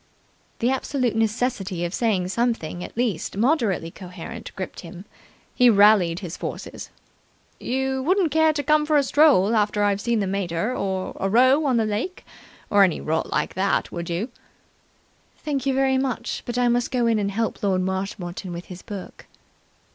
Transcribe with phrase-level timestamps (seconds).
[0.57, 5.05] The absolute necessity of saying something at least moderately coherent gripped him.
[5.53, 6.89] He rallied his forces.
[7.59, 11.29] "You wouldn't care to come for a stroll, after I've seen the mater, or a
[11.29, 12.25] row on the lake,
[12.71, 14.29] or any rot like that, would you?"
[15.37, 18.81] "Thank you very much, but I must go in and help Lord Marshmoreton with his
[18.81, 19.27] book."